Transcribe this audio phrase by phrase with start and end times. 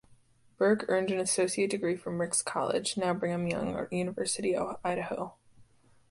[0.57, 5.35] Berg earned an associate degree from Ricks College (now Brigham Young University–Idaho).